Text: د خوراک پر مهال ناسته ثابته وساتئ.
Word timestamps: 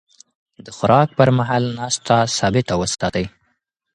د 0.65 0.67
خوراک 0.77 1.09
پر 1.17 1.29
مهال 1.37 1.63
ناسته 1.77 2.15
ثابته 2.37 2.73
وساتئ. 2.81 3.25